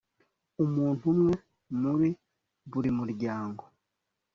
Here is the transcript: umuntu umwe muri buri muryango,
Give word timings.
umuntu 0.63 1.03
umwe 1.13 1.33
muri 1.81 2.09
buri 2.71 2.89
muryango, 2.99 3.63